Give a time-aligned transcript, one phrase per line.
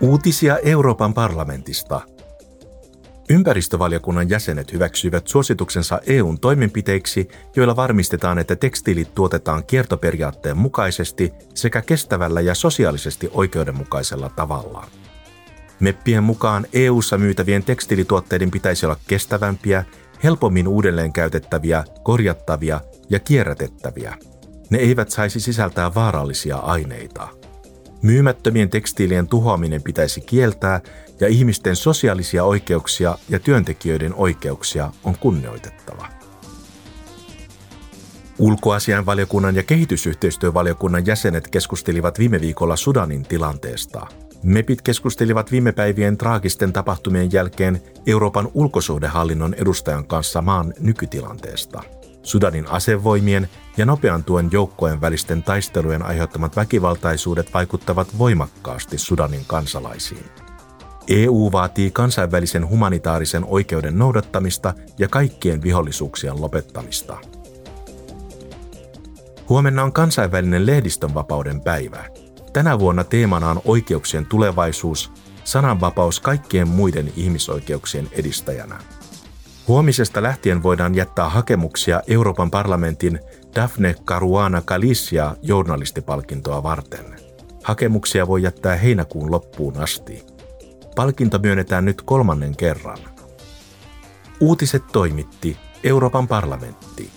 [0.00, 2.00] Uutisia Euroopan parlamentista.
[3.30, 12.40] Ympäristövaliokunnan jäsenet hyväksyivät suosituksensa EUn toimenpiteiksi, joilla varmistetaan, että tekstiilit tuotetaan kiertoperiaatteen mukaisesti sekä kestävällä
[12.40, 14.86] ja sosiaalisesti oikeudenmukaisella tavalla.
[15.80, 19.84] Meppien mukaan EU:ssa myytävien tekstiilituotteiden pitäisi olla kestävämpiä,
[20.24, 22.80] helpommin uudelleen käytettäviä, korjattavia
[23.10, 24.14] ja kierrätettäviä.
[24.70, 27.43] Ne eivät saisi sisältää vaarallisia aineita.
[28.04, 30.80] Myymättömien tekstiilien tuhoaminen pitäisi kieltää
[31.20, 36.08] ja ihmisten sosiaalisia oikeuksia ja työntekijöiden oikeuksia on kunnioitettava.
[38.38, 44.06] Ulkoasianvaliokunnan ja kehitysyhteistyövaliokunnan jäsenet keskustelivat viime viikolla Sudanin tilanteesta.
[44.42, 51.82] MEPit keskustelivat viime päivien traagisten tapahtumien jälkeen Euroopan ulkosuhdehallinnon edustajan kanssa maan nykytilanteesta.
[52.24, 60.24] Sudanin asevoimien ja nopean tuen joukkojen välisten taistelujen aiheuttamat väkivaltaisuudet vaikuttavat voimakkaasti Sudanin kansalaisiin.
[61.08, 67.18] EU vaatii kansainvälisen humanitaarisen oikeuden noudattamista ja kaikkien vihollisuuksien lopettamista.
[69.48, 72.04] Huomenna on kansainvälinen lehdistönvapauden päivä.
[72.52, 75.12] Tänä vuonna teemana on oikeuksien tulevaisuus,
[75.44, 78.78] sananvapaus kaikkien muiden ihmisoikeuksien edistäjänä.
[79.68, 83.20] Huomisesta lähtien voidaan jättää hakemuksia Euroopan parlamentin
[83.54, 87.04] Daphne Caruana Galicia journalistipalkintoa varten.
[87.62, 90.26] Hakemuksia voi jättää heinäkuun loppuun asti.
[90.96, 92.98] Palkinto myönnetään nyt kolmannen kerran.
[94.40, 97.10] Uutiset toimitti Euroopan parlamentti.